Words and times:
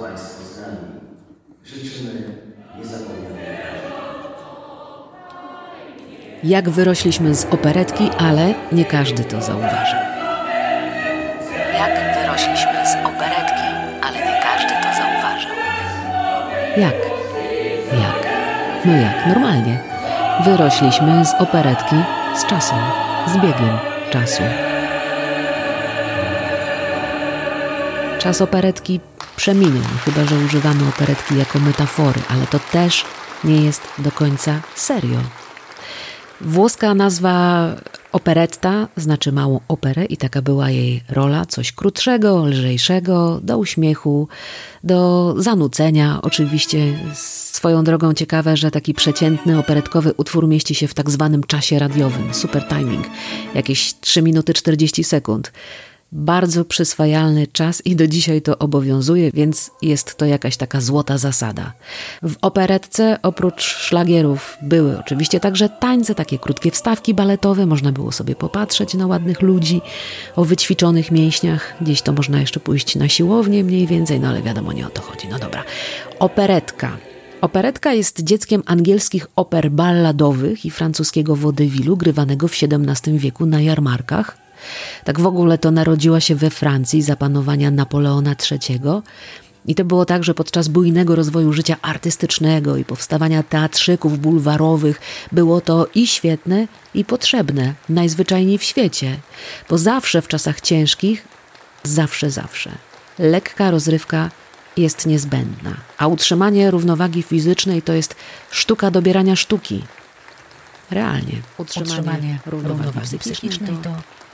Państwo 0.00 0.44
z 0.44 0.60
nami. 0.60 0.76
Życzymy 1.64 2.38
Jak 6.44 6.70
wyrośliśmy 6.70 7.34
z 7.34 7.44
operetki, 7.44 8.10
ale 8.18 8.54
nie 8.72 8.84
każdy 8.84 9.24
to 9.24 9.42
zauważył. 9.42 9.98
Jak 11.74 12.16
wyrośliśmy 12.16 12.86
z 12.86 13.06
operetki, 13.06 13.68
ale 14.02 14.18
nie 14.18 14.42
każdy 14.42 14.74
to 14.82 14.88
zauważył. 14.96 15.50
Jak? 16.76 16.94
Jak? 17.92 18.26
No 18.84 18.92
jak? 18.92 19.26
Normalnie. 19.26 19.78
Wyrośliśmy 20.44 21.24
z 21.24 21.34
operetki 21.34 21.96
z 22.36 22.46
czasem, 22.46 22.78
z 23.26 23.34
biegiem 23.34 23.78
czasu. 24.10 24.42
Czas 28.18 28.40
operetki 28.40 29.00
przeminie, 29.38 29.80
chyba 30.04 30.24
że 30.24 30.36
używamy 30.36 30.88
operetki 30.88 31.36
jako 31.36 31.58
metafory, 31.58 32.20
ale 32.28 32.46
to 32.46 32.58
też 32.72 33.04
nie 33.44 33.64
jest 33.64 33.82
do 33.98 34.12
końca 34.12 34.60
serio. 34.74 35.18
Włoska 36.40 36.94
nazwa 36.94 37.66
operetta 38.12 38.88
znaczy 38.96 39.32
małą 39.32 39.60
operę 39.68 40.04
i 40.04 40.16
taka 40.16 40.42
była 40.42 40.70
jej 40.70 41.02
rola, 41.08 41.46
coś 41.46 41.72
krótszego, 41.72 42.46
lżejszego, 42.46 43.40
do 43.42 43.58
uśmiechu, 43.58 44.28
do 44.84 45.34
zanucenia. 45.38 46.18
Oczywiście 46.22 46.78
swoją 47.14 47.84
drogą 47.84 48.14
ciekawe, 48.14 48.56
że 48.56 48.70
taki 48.70 48.94
przeciętny 48.94 49.58
operetkowy 49.58 50.12
utwór 50.16 50.48
mieści 50.48 50.74
się 50.74 50.88
w 50.88 50.94
tak 50.94 51.10
zwanym 51.10 51.42
czasie 51.44 51.78
radiowym, 51.78 52.34
super 52.34 52.68
timing, 52.68 53.06
jakieś 53.54 53.94
3 54.00 54.22
minuty 54.22 54.54
40 54.54 55.04
sekund 55.04 55.52
bardzo 56.12 56.64
przyswajalny 56.64 57.46
czas 57.46 57.86
i 57.86 57.96
do 57.96 58.06
dzisiaj 58.06 58.42
to 58.42 58.58
obowiązuje, 58.58 59.30
więc 59.34 59.70
jest 59.82 60.16
to 60.16 60.26
jakaś 60.26 60.56
taka 60.56 60.80
złota 60.80 61.18
zasada. 61.18 61.72
W 62.22 62.34
operetce 62.42 63.18
oprócz 63.22 63.62
szlagierów 63.62 64.56
były 64.62 64.98
oczywiście 64.98 65.40
także 65.40 65.68
tańce, 65.68 66.14
takie 66.14 66.38
krótkie 66.38 66.70
wstawki 66.70 67.14
baletowe, 67.14 67.66
można 67.66 67.92
było 67.92 68.12
sobie 68.12 68.34
popatrzeć 68.34 68.94
na 68.94 69.06
ładnych 69.06 69.42
ludzi 69.42 69.80
o 70.36 70.44
wyćwiczonych 70.44 71.10
mięśniach. 71.10 71.74
Gdzieś 71.80 72.02
to 72.02 72.12
można 72.12 72.40
jeszcze 72.40 72.60
pójść 72.60 72.96
na 72.96 73.08
siłownię 73.08 73.64
mniej 73.64 73.86
więcej, 73.86 74.20
no 74.20 74.28
ale 74.28 74.42
wiadomo, 74.42 74.72
nie 74.72 74.86
o 74.86 74.90
to 74.90 75.02
chodzi. 75.02 75.28
No 75.28 75.38
dobra. 75.38 75.64
Operetka. 76.18 76.96
Operetka 77.40 77.92
jest 77.92 78.24
dzieckiem 78.24 78.62
angielskich 78.66 79.26
oper 79.36 79.70
balladowych 79.70 80.64
i 80.64 80.70
francuskiego 80.70 81.36
wodewilu 81.36 81.96
grywanego 81.96 82.48
w 82.48 82.52
XVII 82.52 83.18
wieku 83.18 83.46
na 83.46 83.60
jarmarkach 83.60 84.47
tak 85.04 85.20
w 85.20 85.26
ogóle 85.26 85.58
to 85.58 85.70
narodziła 85.70 86.20
się 86.20 86.34
we 86.34 86.50
Francji 86.50 87.02
za 87.02 87.16
panowania 87.16 87.70
Napoleona 87.70 88.34
III. 88.50 88.80
I 89.66 89.74
to 89.74 89.84
było 89.84 90.04
tak, 90.04 90.24
że 90.24 90.34
podczas 90.34 90.68
bujnego 90.68 91.16
rozwoju 91.16 91.52
życia 91.52 91.76
artystycznego 91.82 92.76
i 92.76 92.84
powstawania 92.84 93.42
teatrzyków 93.42 94.18
bulwarowych 94.18 95.00
było 95.32 95.60
to 95.60 95.86
i 95.94 96.06
świetne, 96.06 96.66
i 96.94 97.04
potrzebne, 97.04 97.74
najzwyczajniej 97.88 98.58
w 98.58 98.62
świecie, 98.62 99.16
bo 99.70 99.78
zawsze 99.78 100.22
w 100.22 100.28
czasach 100.28 100.60
ciężkich, 100.60 101.28
zawsze, 101.82 102.30
zawsze, 102.30 102.70
lekka 103.18 103.70
rozrywka 103.70 104.30
jest 104.76 105.06
niezbędna, 105.06 105.76
a 105.98 106.06
utrzymanie 106.06 106.70
równowagi 106.70 107.22
fizycznej 107.22 107.82
to 107.82 107.92
jest 107.92 108.16
sztuka 108.50 108.90
dobierania 108.90 109.36
sztuki. 109.36 109.84
Realnie, 110.90 111.42
utrzymanie, 111.58 111.92
utrzymanie 111.92 112.38
równowagi, 112.46 112.84
równowagi 112.84 113.18
psychicznej 113.18 113.76
to 113.82 113.90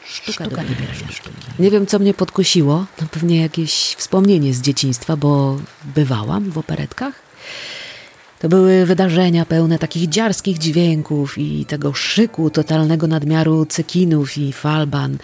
Sztuka, 0.07 0.45
Sztuka 0.45 0.63
sztuki. 1.11 1.37
Nie 1.59 1.71
wiem, 1.71 1.87
co 1.87 1.99
mnie 1.99 2.15
podkusiło. 2.15 2.87
No 3.01 3.07
pewnie 3.11 3.41
jakieś 3.41 3.73
wspomnienie 3.73 4.55
z 4.55 4.61
dzieciństwa, 4.61 5.17
bo 5.17 5.57
bywałam 5.85 6.51
w 6.51 6.59
operetkach. 6.59 7.15
To 8.45 8.49
były 8.49 8.87
wydarzenia 8.87 9.45
pełne 9.45 9.79
takich 9.79 10.09
dziarskich 10.09 10.59
dźwięków 10.59 11.39
i 11.39 11.65
tego 11.65 11.93
szyku 11.93 12.51
totalnego 12.51 13.07
nadmiaru 13.07 13.67
cekinów 13.67 14.39
i 14.39 14.53
falban. 14.53 15.19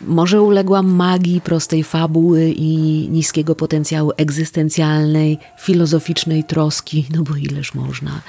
Może 0.00 0.42
uległam 0.42 0.86
magii 0.86 1.40
prostej 1.40 1.84
fabuły 1.84 2.50
i 2.50 3.08
niskiego 3.10 3.54
potencjału 3.54 4.12
egzystencjalnej, 4.16 5.38
filozoficznej 5.60 6.44
troski, 6.44 7.06
no 7.14 7.22
bo 7.22 7.36
ileż 7.36 7.74
można. 7.74 8.20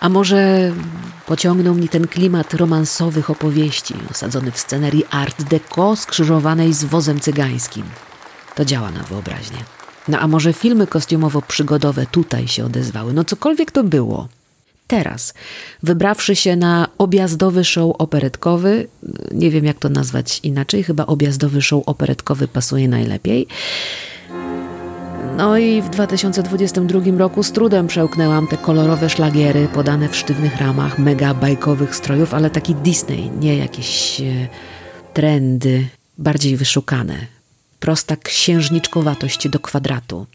A 0.00 0.08
może 0.08 0.72
pociągnął 1.26 1.74
mnie 1.74 1.88
ten 1.88 2.08
klimat 2.08 2.54
romansowych 2.54 3.30
opowieści, 3.30 3.94
osadzony 4.10 4.50
w 4.50 4.58
scenerii 4.58 5.04
art 5.10 5.42
deco 5.42 5.96
skrzyżowanej 5.96 6.72
z 6.72 6.84
wozem 6.84 7.20
cygańskim. 7.20 7.84
To 8.54 8.64
działa 8.64 8.90
na 8.90 9.02
wyobraźnię. 9.02 9.75
No 10.08 10.18
a 10.18 10.28
może 10.28 10.52
filmy 10.52 10.86
kostiumowo-przygodowe 10.86 12.06
tutaj 12.10 12.48
się 12.48 12.64
odezwały? 12.64 13.12
No 13.12 13.24
cokolwiek 13.24 13.70
to 13.70 13.84
było. 13.84 14.28
Teraz, 14.86 15.34
wybrawszy 15.82 16.36
się 16.36 16.56
na 16.56 16.88
objazdowy 16.98 17.64
show 17.64 17.96
operetkowy, 17.98 18.88
nie 19.32 19.50
wiem 19.50 19.64
jak 19.64 19.78
to 19.78 19.88
nazwać 19.88 20.40
inaczej, 20.42 20.82
chyba 20.82 21.06
objazdowy 21.06 21.62
show 21.62 21.82
operetkowy 21.86 22.48
pasuje 22.48 22.88
najlepiej, 22.88 23.46
no 25.36 25.58
i 25.58 25.82
w 25.82 25.88
2022 25.88 27.00
roku 27.18 27.42
z 27.42 27.52
trudem 27.52 27.86
przełknęłam 27.86 28.48
te 28.48 28.56
kolorowe 28.56 29.10
szlagiery 29.10 29.68
podane 29.74 30.08
w 30.08 30.16
sztywnych 30.16 30.56
ramach 30.56 30.98
mega 30.98 31.34
bajkowych 31.34 31.96
strojów, 31.96 32.34
ale 32.34 32.50
taki 32.50 32.74
Disney, 32.74 33.30
nie 33.40 33.56
jakieś 33.56 34.20
e, 34.20 34.24
trendy, 35.12 35.86
bardziej 36.18 36.56
wyszukane. 36.56 37.35
Prosta 37.86 38.16
księżniczkowatość 38.16 39.48
do 39.48 39.58
kwadratu. 39.58 40.26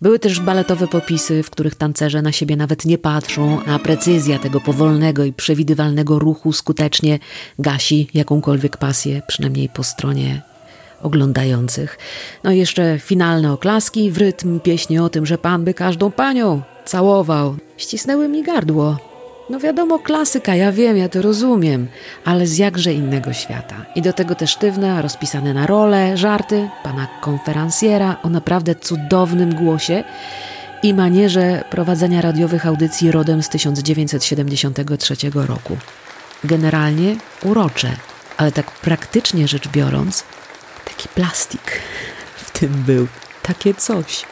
Były 0.00 0.18
też 0.18 0.40
baletowe 0.40 0.88
popisy, 0.88 1.42
w 1.42 1.50
których 1.50 1.74
tancerze 1.74 2.22
na 2.22 2.32
siebie 2.32 2.56
nawet 2.56 2.84
nie 2.84 2.98
patrzą, 2.98 3.60
a 3.66 3.78
precyzja 3.78 4.38
tego 4.38 4.60
powolnego 4.60 5.24
i 5.24 5.32
przewidywalnego 5.32 6.18
ruchu 6.18 6.52
skutecznie 6.52 7.18
gasi 7.58 8.08
jakąkolwiek 8.14 8.76
pasję, 8.76 9.22
przynajmniej 9.26 9.68
po 9.68 9.84
stronie 9.84 10.42
oglądających. 11.02 11.98
No 12.44 12.52
i 12.52 12.58
jeszcze 12.58 12.98
finalne 12.98 13.52
oklaski 13.52 14.10
w 14.10 14.18
rytm 14.18 14.60
pieśni 14.60 14.98
o 14.98 15.08
tym, 15.08 15.26
że 15.26 15.38
pan 15.38 15.64
by 15.64 15.74
każdą 15.74 16.10
panią 16.10 16.62
całował. 16.84 17.56
Ścisnęły 17.76 18.28
mi 18.28 18.42
gardło. 18.42 19.07
No 19.50 19.60
wiadomo, 19.60 19.98
klasyka, 19.98 20.54
ja 20.54 20.72
wiem, 20.72 20.96
ja 20.96 21.08
to 21.08 21.22
rozumiem, 21.22 21.88
ale 22.24 22.46
z 22.46 22.58
jakże 22.58 22.92
innego 22.92 23.32
świata. 23.32 23.74
I 23.94 24.02
do 24.02 24.12
tego 24.12 24.34
te 24.34 24.46
sztywne, 24.46 25.02
rozpisane 25.02 25.54
na 25.54 25.66
role, 25.66 26.16
żarty 26.16 26.68
pana 26.82 27.06
konferencjera 27.20 28.16
o 28.22 28.28
naprawdę 28.28 28.74
cudownym 28.74 29.54
głosie 29.54 30.04
i 30.82 30.94
manierze 30.94 31.64
prowadzenia 31.70 32.20
radiowych 32.20 32.66
audycji 32.66 33.10
rodem 33.10 33.42
z 33.42 33.48
1973 33.48 35.16
roku. 35.34 35.76
Generalnie 36.44 37.16
urocze, 37.42 37.96
ale 38.36 38.52
tak 38.52 38.70
praktycznie 38.70 39.48
rzecz 39.48 39.68
biorąc, 39.68 40.24
Taki 40.84 41.08
plastik 41.08 41.80
w 42.36 42.50
tym 42.58 42.68
był, 42.86 43.06
takie 43.42 43.74
coś, 43.74 44.24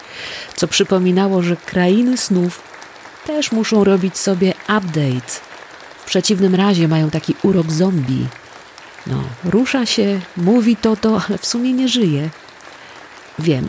co 0.56 0.68
przypominało, 0.68 1.42
że 1.42 1.56
krainy 1.56 2.16
snów 2.16 2.62
też 3.26 3.52
muszą 3.52 3.84
robić 3.84 4.18
sobie 4.18 4.54
update. 4.62 5.32
W 5.98 6.04
przeciwnym 6.04 6.54
razie 6.54 6.88
mają 6.88 7.10
taki 7.10 7.34
urok 7.42 7.72
zombie. 7.72 8.26
No, 9.06 9.22
rusza 9.44 9.86
się, 9.86 10.20
mówi 10.36 10.76
to, 10.76 10.96
to, 10.96 11.20
ale 11.28 11.38
w 11.38 11.46
sumie 11.46 11.72
nie 11.72 11.88
żyje. 11.88 12.30
Wiem, 13.38 13.68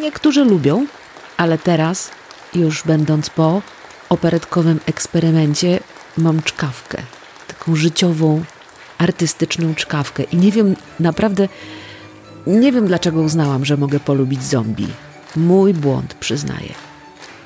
niektórzy 0.00 0.44
lubią, 0.44 0.86
ale 1.36 1.58
teraz, 1.58 2.10
już 2.54 2.82
będąc 2.82 3.30
po 3.30 3.62
operetkowym 4.08 4.80
eksperymencie, 4.86 5.80
mam 6.18 6.42
czkawkę. 6.42 7.02
Taką 7.48 7.76
życiową, 7.76 8.44
artystyczną 8.98 9.74
czkawkę. 9.74 10.22
I 10.22 10.36
nie 10.36 10.52
wiem 10.52 10.76
naprawdę, 11.00 11.48
nie 12.46 12.72
wiem 12.72 12.86
dlaczego 12.86 13.20
uznałam, 13.20 13.64
że 13.64 13.76
mogę 13.76 14.00
polubić 14.00 14.44
zombie. 14.44 14.88
Mój 15.36 15.74
błąd, 15.74 16.14
przyznaję. 16.14 16.85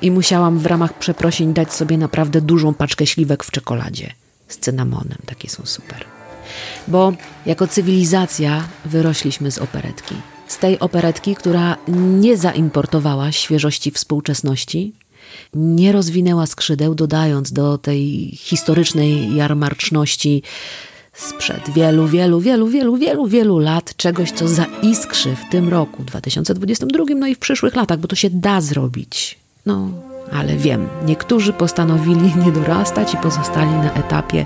I 0.01 0.11
musiałam 0.11 0.59
w 0.59 0.65
ramach 0.65 0.99
przeprosin 0.99 1.53
dać 1.53 1.73
sobie 1.73 1.97
naprawdę 1.97 2.41
dużą 2.41 2.73
paczkę 2.73 3.05
śliwek 3.05 3.43
w 3.43 3.51
czekoladzie. 3.51 4.13
Z 4.47 4.57
cynamonem, 4.57 5.17
takie 5.25 5.49
są 5.49 5.65
super. 5.65 6.05
Bo 6.87 7.13
jako 7.45 7.67
cywilizacja 7.67 8.63
wyrośliśmy 8.85 9.51
z 9.51 9.57
operetki. 9.57 10.15
Z 10.47 10.57
tej 10.57 10.79
operetki, 10.79 11.35
która 11.35 11.77
nie 11.87 12.37
zaimportowała 12.37 13.31
świeżości 13.31 13.91
współczesności, 13.91 14.93
nie 15.53 15.91
rozwinęła 15.91 16.45
skrzydeł, 16.45 16.95
dodając 16.95 17.51
do 17.51 17.77
tej 17.77 18.31
historycznej 18.35 19.35
jarmarczności 19.35 20.43
sprzed 21.13 21.69
wielu, 21.69 22.07
wielu, 22.07 22.39
wielu, 22.39 22.67
wielu, 22.67 22.97
wielu, 22.97 23.27
wielu 23.27 23.59
lat 23.59 23.95
czegoś, 23.97 24.31
co 24.31 24.47
zaiskrzy 24.47 25.35
w 25.35 25.51
tym 25.51 25.69
roku 25.69 26.03
2022, 26.03 27.03
no 27.15 27.27
i 27.27 27.35
w 27.35 27.39
przyszłych 27.39 27.75
latach, 27.75 27.99
bo 27.99 28.07
to 28.07 28.15
się 28.15 28.29
da 28.29 28.61
zrobić. 28.61 29.41
No, 29.65 29.89
ale 30.31 30.57
wiem, 30.57 30.87
niektórzy 31.05 31.53
postanowili 31.53 32.33
nie 32.45 32.51
dorastać 32.51 33.13
i 33.13 33.17
pozostali 33.17 33.71
na 33.71 33.93
etapie 33.93 34.45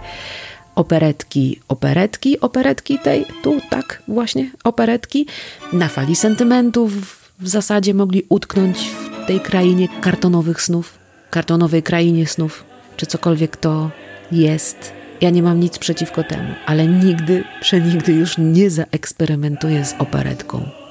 operetki, 0.75 1.59
operetki, 1.67 2.39
operetki 2.39 2.99
tej, 2.99 3.25
tu 3.43 3.61
tak 3.69 4.03
właśnie, 4.07 4.51
operetki, 4.63 5.25
na 5.73 5.87
fali 5.87 6.15
sentymentów 6.15 6.91
w 7.39 7.47
zasadzie 7.47 7.93
mogli 7.93 8.25
utknąć 8.29 8.77
w 8.77 9.27
tej 9.27 9.39
krainie 9.39 9.87
kartonowych 10.01 10.61
snów, 10.61 10.93
kartonowej 11.29 11.83
krainie 11.83 12.27
snów, 12.27 12.63
czy 12.97 13.05
cokolwiek 13.05 13.57
to 13.57 13.89
jest. 14.31 14.91
Ja 15.21 15.29
nie 15.29 15.43
mam 15.43 15.59
nic 15.59 15.77
przeciwko 15.77 16.23
temu, 16.23 16.53
ale 16.65 16.87
nigdy, 16.87 17.43
przenigdy 17.61 18.13
już 18.13 18.37
nie 18.37 18.69
zaeksperymentuję 18.69 19.85
z 19.85 19.93
operetką. 19.99 20.84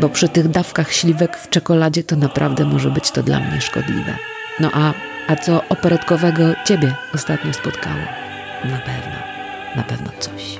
Bo 0.00 0.08
przy 0.08 0.28
tych 0.28 0.48
dawkach 0.48 0.92
śliwek 0.92 1.36
w 1.36 1.48
czekoladzie 1.48 2.04
to 2.04 2.16
naprawdę 2.16 2.64
może 2.64 2.90
być 2.90 3.10
to 3.10 3.22
dla 3.22 3.40
mnie 3.40 3.60
szkodliwe. 3.60 4.16
No 4.60 4.70
a, 4.72 4.94
a 5.28 5.36
co 5.36 5.68
operetkowego 5.68 6.42
ciebie 6.64 6.94
ostatnio 7.14 7.52
spotkało? 7.52 8.02
Na 8.64 8.78
pewno, 8.78 9.16
na 9.76 9.82
pewno 9.82 10.10
coś. 10.20 10.58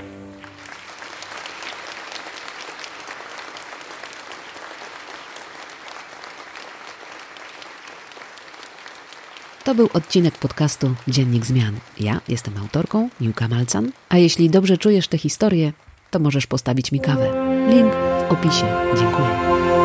To 9.65 9.75
był 9.75 9.91
odcinek 9.93 10.39
podcastu 10.39 10.95
Dziennik 11.09 11.47
Zmian. 11.47 11.77
Ja 12.01 12.21
jestem 12.29 12.57
autorką, 12.57 13.09
Miłka 13.21 13.49
Malcan, 13.49 13.93
a 14.09 14.19
jeśli 14.19 14.51
dobrze 14.51 14.79
czujesz 14.79 15.09
tę 15.09 15.19
historię, 15.19 15.73
to 16.11 16.19
możesz 16.19 16.47
postawić 16.47 16.93
mi 16.93 17.01
kawę. 17.01 17.31
Link 17.69 17.93
w 18.29 18.33
opisie. 18.33 18.67
Dziękuję. 18.99 19.80